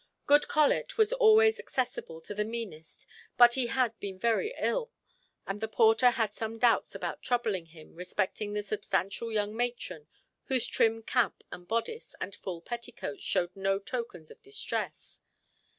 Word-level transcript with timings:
Good 0.25 0.47
Colet 0.47 0.97
was 0.97 1.13
always 1.13 1.59
accessible 1.59 2.21
to 2.21 2.33
the 2.33 2.43
meanest, 2.43 3.05
but 3.37 3.53
he 3.53 3.67
had 3.67 3.99
been 3.99 4.17
very 4.17 4.51
ill, 4.57 4.89
and 5.45 5.61
the 5.61 5.67
porter 5.67 6.09
had 6.09 6.33
some 6.33 6.57
doubts 6.57 6.95
about 6.95 7.21
troubling 7.21 7.67
him 7.67 7.93
respecting 7.93 8.53
the 8.53 8.63
substantial 8.63 9.31
young 9.31 9.55
matron 9.55 10.07
whose 10.45 10.65
trim 10.65 11.03
cap 11.03 11.43
and 11.51 11.67
bodice, 11.67 12.15
and 12.19 12.33
full 12.33 12.61
petticoats, 12.63 13.23
showed 13.23 13.55
no 13.55 13.77
tokens 13.77 14.31
of 14.31 14.41
distress. 14.41 15.21